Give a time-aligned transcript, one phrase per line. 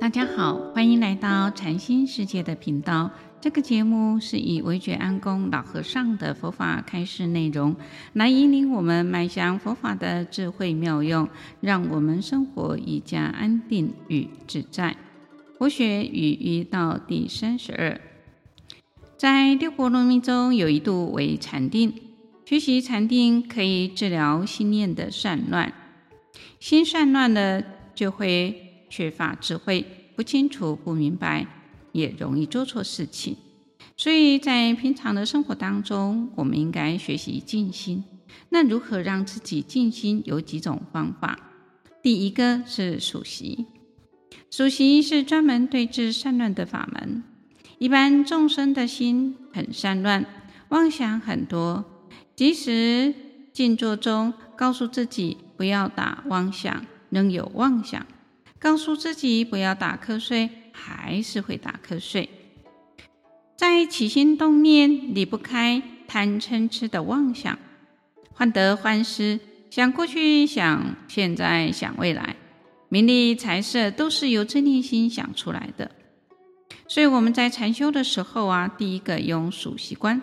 [0.00, 3.10] 大家好，欢迎来到禅心世界的频道。
[3.40, 7.76] 这个节目是以惟觉安公老和尚的佛法开示内容，
[8.12, 11.28] 来引领我们迈向佛法的智慧妙用，
[11.60, 14.96] 让我们生活愈加安定与自在。
[15.58, 18.00] 佛学与医道第三十二，
[19.16, 21.92] 在六波罗蜜中有一度为禅定，
[22.44, 25.72] 学习禅定可以治疗心念的散乱，
[26.60, 27.62] 心散乱了
[27.94, 29.84] 就会缺乏智慧，
[30.16, 31.46] 不清楚、不明白。
[31.92, 33.34] 也容易做错事情，
[33.96, 38.04] 所以在平常的生活当中，我们应该学习静心。
[38.50, 40.22] 那如何让自己静心？
[40.26, 41.38] 有几种方法。
[42.02, 43.66] 第一个是数息，
[44.50, 47.24] 数息是专门对治散乱的法门。
[47.78, 50.24] 一般众生的心很散乱，
[50.68, 51.84] 妄想很多，
[52.36, 53.14] 即使
[53.52, 58.02] 静坐中告诉自己不要打妄想，仍有妄想；
[58.58, 60.50] 告诉自己不要打瞌睡。
[60.80, 62.30] 还是会打瞌睡，
[63.56, 67.58] 在起心动念离不开贪嗔痴的妄想，
[68.32, 72.36] 患得患失，想过去，想现在，想未来，
[72.88, 75.90] 名利财色都是由正念心想出来的。
[76.86, 80.22] 所以我们在禅修的时候啊，第一个用数息观，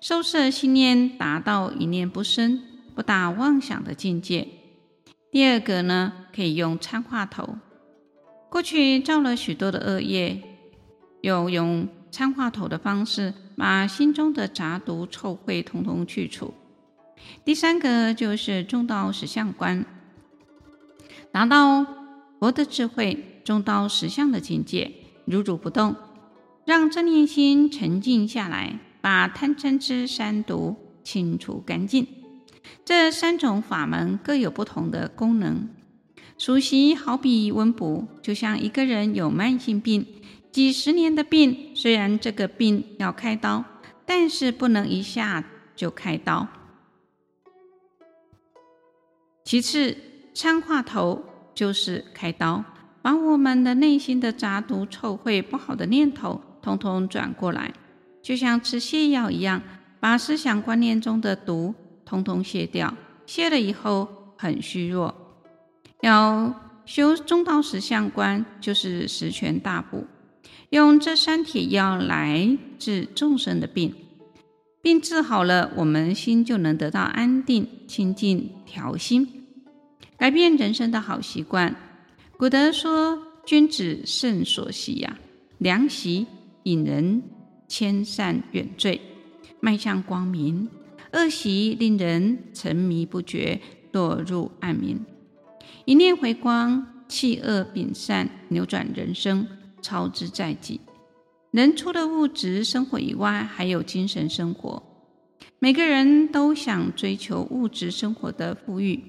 [0.00, 2.62] 收摄心念，达到一念不生、
[2.94, 4.48] 不打妄想的境界。
[5.30, 7.56] 第二个呢，可以用参话头。
[8.48, 10.42] 过去造了许多的恶业，
[11.20, 16.52] 又用参话头的方式，把心中的杂毒臭秽统统去除。
[17.44, 19.84] 第三个就是中道实相观，
[21.30, 21.86] 达到
[22.40, 24.90] 佛的智慧，中道实相的境界，
[25.26, 25.94] 如如不动，
[26.64, 32.04] 让正念心沉静下来，把贪嗔痴三毒清除干净。
[32.84, 35.68] 这三种法门各有不同的功能。
[36.38, 40.06] 熟悉好比温补，就像一个人有慢性病，
[40.50, 43.64] 几十年的病，虽然这个病要开刀，
[44.06, 45.44] 但是不能一下
[45.76, 46.48] 就开刀。
[49.44, 49.96] 其次，
[50.32, 51.24] 参话头
[51.54, 52.64] 就是开刀，
[53.02, 57.74] 把我们的内心的杂毒、臭秽、不好的念头，通通转过来，
[58.22, 59.60] 就像吃泻药一样，
[59.98, 61.74] 把思想观念中的毒
[62.10, 62.92] 通通卸掉。
[63.24, 65.14] 卸了以后，很虚弱。
[66.00, 66.52] 要
[66.84, 70.08] 修中道实相观，就是十全大补，
[70.70, 73.94] 用这三帖药来治众生的病，
[74.82, 79.46] 病治好了，我们心就能得到安定、清净、调心，
[80.16, 81.76] 改变人生的好习惯。
[82.36, 85.16] 古德说：“君子慎所习呀，
[85.58, 86.26] 良习
[86.64, 87.22] 引人
[87.68, 89.00] 千善远罪，
[89.60, 90.66] 迈向光明；
[91.12, 93.60] 恶习令人沉迷不觉，
[93.92, 94.98] 堕入暗冥。”
[95.84, 99.46] 一念回光，弃恶秉善，扭转人生，
[99.82, 100.80] 操之在己。
[101.50, 104.82] 人除了物质生活以外，还有精神生活。
[105.58, 109.02] 每个人都想追求物质生活的富裕，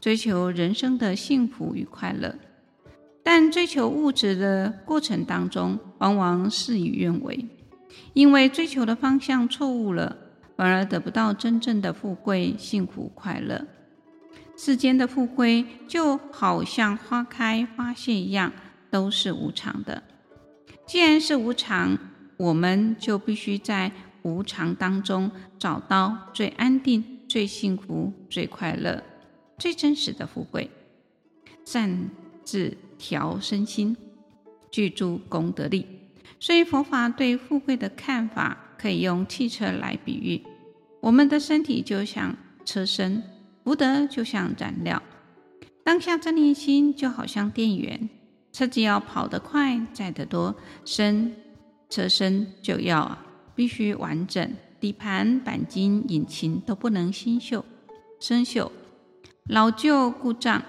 [0.00, 2.34] 追求人生的幸福与快乐。
[3.22, 7.46] 但追求物质的过程当中，往往事与愿违，
[8.12, 10.16] 因为追求的方向错误了，
[10.56, 13.66] 反而得不到真正的富贵、幸福、快乐。
[14.56, 18.52] 世间的富贵就好像花开花谢一样，
[18.90, 20.02] 都是无常的。
[20.86, 21.98] 既然是无常，
[22.38, 29.02] 我们就必须在无常当中找到最安定、最幸福、最快乐、
[29.58, 30.70] 最真实的富贵。
[31.64, 32.08] 善
[32.44, 33.96] 自调身心，
[34.70, 35.86] 具诸功德力。
[36.38, 40.42] 所以佛法对富贵的看法，可以用汽车来比喻。
[41.00, 43.22] 我们的身体就像车身。
[43.64, 45.02] 福德就像燃料，
[45.82, 48.08] 当下正念心就好像电源。
[48.52, 50.54] 车子要跑得快，载得多，
[50.84, 51.34] 身
[51.90, 53.18] 车身就要
[53.56, 57.64] 必须完整，底盘、钣金、引擎都不能生锈、
[58.20, 58.70] 生锈、
[59.48, 60.62] 老旧故障。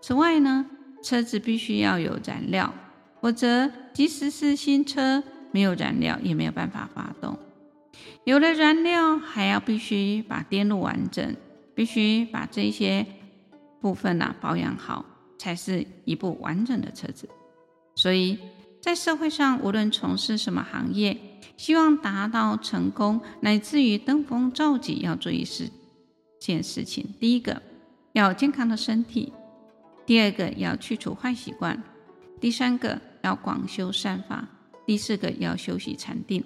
[0.00, 0.64] 此外呢，
[1.02, 2.72] 车子必须要有燃料，
[3.20, 7.36] 否则即使是新车，没有燃料也没有办法发动。
[8.24, 11.36] 有了燃料，还要必须把电路完整。
[11.74, 13.06] 必须把这些
[13.80, 15.04] 部分呢保养好，
[15.38, 17.28] 才是一部完整的车子。
[17.94, 18.36] 所以
[18.82, 21.16] 在社会上，无论从事什么行业，
[21.56, 25.70] 希望达到成功，乃至于登峰造极，要注意四
[26.40, 27.62] 件事情：第一个，
[28.12, 29.32] 要健康的身体；
[30.04, 31.76] 第二个，要去除坏习惯；
[32.40, 34.48] 第三个，要广修善法；
[34.84, 36.42] 第四个，要修习禅定。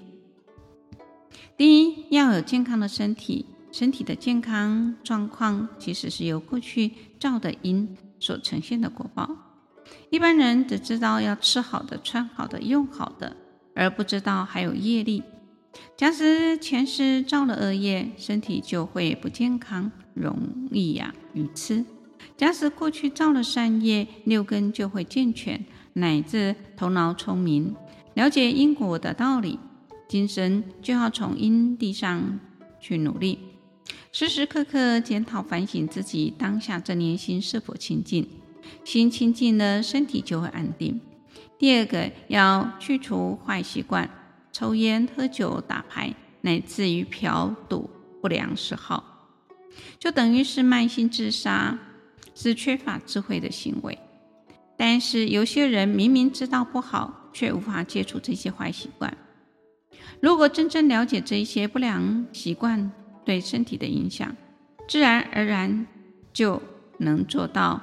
[1.57, 3.47] 第一，要有健康的身体。
[3.71, 9.31] 身体的健康状况，其实是由过去造的因所呈现的果报。
[10.11, 13.35] 一般人只知道要吃好的、穿好的、用好的，
[13.75, 15.23] 而不知道还有业力。
[15.97, 20.39] 假使前世造了恶业，身体就会不健康，容
[20.71, 21.83] 易呀愚痴；
[22.37, 25.65] 假使过去造了善业，六根就会健全，
[25.95, 27.75] 乃至头脑聪明，
[28.13, 29.59] 了解因果的道理。
[30.13, 32.39] 今生就要从因地上
[32.79, 33.39] 去努力，
[34.13, 38.29] 时时刻刻检讨反省自己当下这念心是否清净。
[38.85, 41.01] 心清净了，身体就会安定。
[41.59, 44.11] 第二个要去除坏习惯，
[44.53, 47.89] 抽烟、喝酒、打牌，乃至于嫖赌
[48.21, 49.31] 不良嗜好，
[49.99, 51.79] 就等于是慢性自杀，
[52.35, 53.99] 是缺乏智慧的行为。
[54.77, 59.17] 但是有些人明明知道不好，却无法戒除这些坏习惯。
[60.21, 62.91] 如果真正了解这一些不良习惯
[63.25, 64.35] 对身体的影响，
[64.89, 65.87] 自然而然
[66.33, 66.63] 就
[66.99, 67.81] 能做到。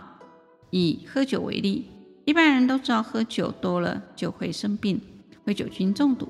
[0.72, 1.86] 以喝酒为例，
[2.26, 5.02] 一般人都知道喝酒多了就会生病，
[5.44, 6.30] 会酒精中毒。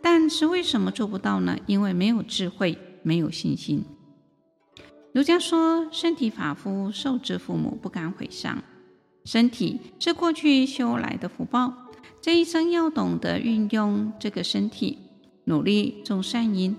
[0.00, 1.58] 但是为什么做不到呢？
[1.66, 3.84] 因为没有智慧，没有信心。
[5.12, 8.62] 儒家说：“身体发肤，受之父母，不敢毁伤。”
[9.24, 11.72] 身体是过去修来的福报，
[12.20, 14.98] 这一生要懂得运用这个身体，
[15.44, 16.76] 努力种善因，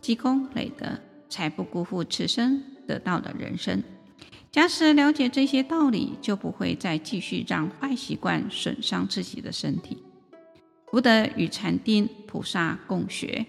[0.00, 3.82] 积功累德，才不辜负此生得到的人生。
[4.50, 10.02] 假使了解这些道理，就不会再继续让坏习惯损伤自己的身体。
[10.90, 13.44] 福德与禅定菩萨共学。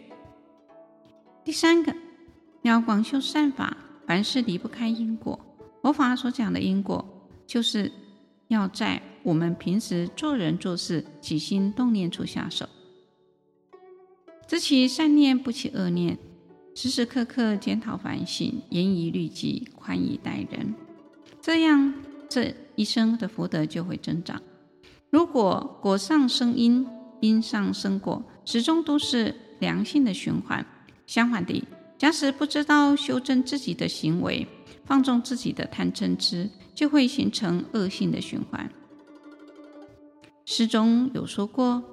[1.46, 1.96] 第三个，
[2.64, 5.40] 要广修善法，凡事离不开因果。
[5.82, 7.08] 佛法所讲的因果，
[7.48, 7.90] 就是
[8.50, 12.68] 要在我们平时做人做事、起心动念处下手。
[14.50, 16.18] 只起善念，不起恶念，
[16.74, 20.74] 时时刻刻检讨反省，严以律己，宽以待人。
[21.40, 21.94] 这样，
[22.28, 24.42] 这一生的福德就会增长。
[25.12, 26.88] 如果果上生因，
[27.22, 30.66] 因上生果，始终都是良性的循环。
[31.06, 31.64] 相反的，
[32.00, 34.48] 假使不知道修正自己的行为，
[34.84, 38.68] 放纵自己的贪嗔痴，就会形成恶性的循环。
[40.44, 41.84] 诗中有说过：“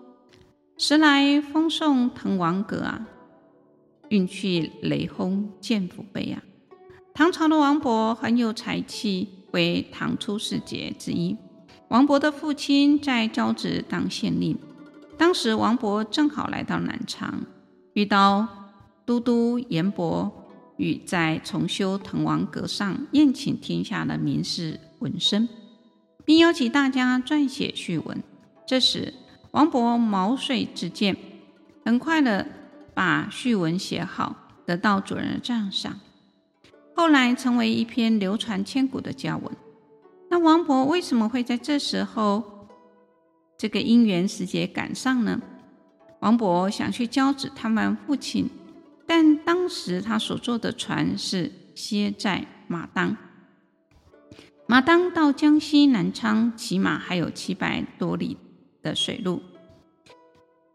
[0.79, 3.07] 时来风送滕王阁啊，
[4.09, 6.43] 运去雷轰剑府碑啊。”
[7.15, 9.29] 唐朝的王勃很有才气。
[9.53, 11.35] 为唐初四杰之一。
[11.89, 14.59] 王勃的父亲在交趾当县令，
[15.17, 17.47] 当时王勃正好来到南昌，
[17.95, 18.47] 遇到
[19.07, 20.31] 都督严伯
[20.77, 25.49] 与在重修滕王阁上宴请天下的名士文生，
[26.27, 28.23] 并邀请大家撰写序文。
[28.67, 29.15] 这时，
[29.57, 31.17] 王勃毛遂自荐，
[31.83, 32.47] 很快的
[32.93, 34.37] 把序文写好，
[34.67, 35.99] 得到主人的赞赏。
[36.95, 39.51] 后来成为一篇流传千古的佳文。
[40.29, 42.69] 那王勃为什么会在这时候
[43.57, 45.41] 这个因缘时节赶上呢？
[46.21, 48.51] 王勃想去交趾探望父亲，
[49.07, 53.17] 但当时他所坐的船是歇在马当。
[54.67, 58.37] 马当到江西南昌，起码还有七百多里
[58.87, 59.43] 的水路。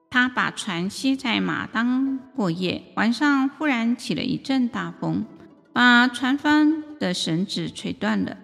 [0.10, 5.24] 他把船歇在马当过夜，晚上忽然起了一阵大风。
[5.72, 8.38] 把船帆的绳子吹断了，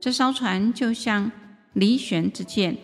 [0.00, 1.32] 这艘船就像
[1.72, 2.76] 离弦之箭，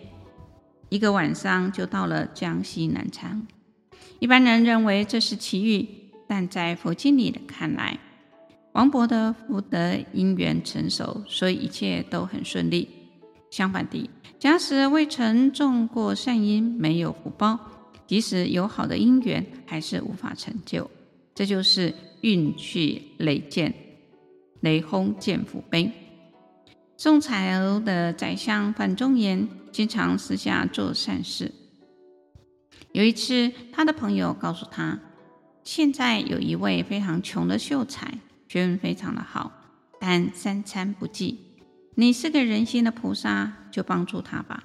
[0.89, 3.47] 一个晚上就到了江西南昌。
[4.19, 5.89] 一般人认为这是奇遇，
[6.27, 8.01] 但在佛经里的看来，
[8.73, 12.89] 王勃的福德因缘成熟，所以一切都很顺利。
[13.55, 17.57] 相反的，假使未曾种过善因，没有福报，
[18.05, 20.91] 即使有好的因缘，还是无法成就。
[21.37, 23.73] 这就是运去雷见。
[24.63, 25.89] 雷轰见福碑。
[26.97, 31.53] 宋朝的宰相范仲淹经常私下做善事。
[32.91, 34.99] 有一次，他的朋友告诉他，
[35.63, 38.19] 现在有一位非常穷的秀才，
[38.49, 39.53] 学问非常的好，
[40.01, 41.44] 但三餐不济。
[41.97, 44.65] 你是个人心的菩萨，就帮助他吧。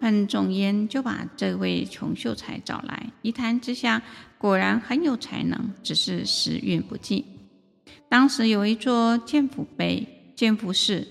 [0.00, 4.02] 范仲淹就把这位穷秀才找来，一谈之下，
[4.36, 7.24] 果然很有才能，只是时运不济。
[8.08, 11.06] 当时有一座建府碑，建府寺，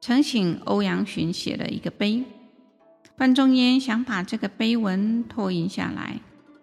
[0.00, 2.24] 曾请欧阳询写了一个碑。
[3.16, 6.20] 范仲淹想把这个碑文拓印下来，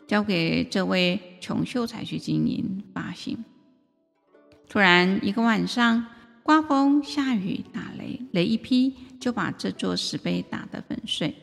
[0.08, 3.44] 交给这位穷秀才去经营发行。
[4.70, 6.06] 突然一个晚上，
[6.46, 11.34] 刮风下雨打雷，雷一劈就把这座石碑打得粉碎。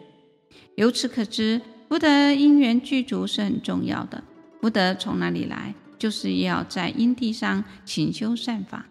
[0.76, 4.22] 由此可知，福德因缘具足是很重要的。
[4.60, 5.74] 福德从哪里来？
[5.98, 8.86] 就是要在因地上勤修善法。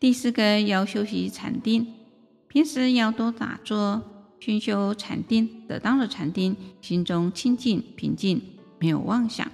[0.00, 1.86] 第四个要修习禅定，
[2.48, 4.02] 平时要多打坐，
[4.40, 8.40] 熏修禅定，得到了禅定，心中清净平静，
[8.78, 9.52] 没有妄想，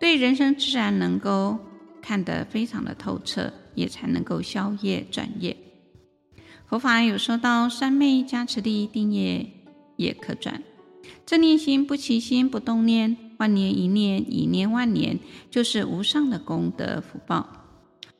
[0.00, 1.60] 对人生自然能够
[2.04, 5.56] 看得非常的透彻，也才能够消业转业。
[6.66, 9.50] 佛法有说到三昧加持力，定业
[9.96, 10.62] 也可转。
[11.24, 15.18] 正念心不起心不动念，万念一念，一念万年，
[15.50, 17.48] 就是无上的功德福报。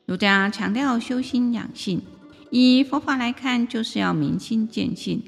[0.07, 2.01] 儒家强调修心养性，
[2.49, 5.21] 以佛法来看，就是要明心见性。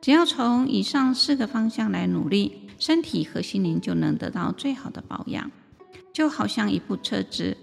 [0.00, 5.48] 只要从以上四个方向来努力，身体和心灵就能得到最好的保养。
[6.12, 7.56] 就好像一部车子，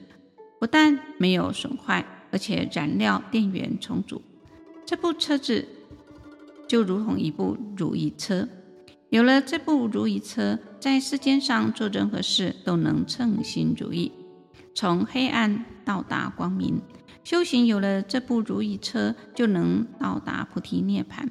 [0.59, 4.21] 不但没有损坏，而且燃料电源充足，
[4.85, 5.65] 这部车子
[6.67, 8.47] 就如同一部如意车。
[9.09, 14.11] 有了这部如意车，在世间上做任何事都能称心如意，
[14.75, 16.79] 从黑暗到达光明。
[17.23, 21.27] 修行有了这部如意车，就能到达菩提涅槃，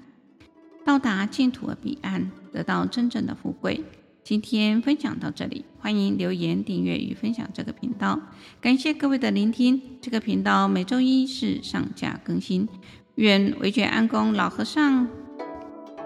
[0.84, 3.84] 到达净土的彼岸，得到真正的富贵。
[4.28, 8.20] 今天分享到这里，欢迎留言、订阅与分享这个频道。
[8.60, 9.80] 感谢各位的聆听。
[10.02, 12.68] 这个频道每周一是上架更新。
[13.14, 15.08] 愿惟觉安公老和尚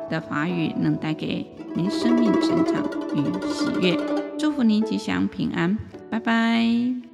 [0.09, 3.99] 的法语能带给您生命成长与喜悦，
[4.38, 5.76] 祝福您吉祥平安，
[6.09, 7.12] 拜拜。